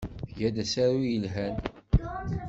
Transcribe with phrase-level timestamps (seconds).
[0.29, 1.55] Tga-d asaru yelhan.